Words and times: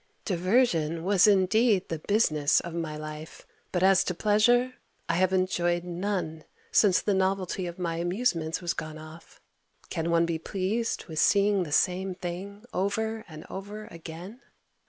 Mrs. 0.01 0.03
Modish. 0.03 0.23
Diversion 0.41 1.03
was 1.03 1.27
indeed 1.27 1.87
the 1.87 1.99
business 1.99 2.59
of 2.59 2.73
my 2.73 2.97
life, 2.97 3.45
but 3.71 3.83
as 3.83 4.03
to 4.05 4.15
pleasure, 4.15 4.73
I 5.07 5.13
have 5.17 5.31
enjoyed 5.31 5.83
none 5.83 6.43
since 6.71 6.99
the 7.01 7.13
novelty 7.13 7.67
of 7.67 7.77
my 7.77 7.97
amusements 7.97 8.63
was 8.63 8.73
gone 8.73 8.97
off. 8.97 9.39
Can 9.91 10.09
one 10.09 10.25
be 10.25 10.39
pleased 10.39 11.05
with 11.05 11.19
seeing 11.19 11.61
the 11.61 11.71
same 11.71 12.15
thing 12.15 12.65
over 12.73 13.23
and 13.27 13.45
over 13.47 13.85
again? 13.91 14.41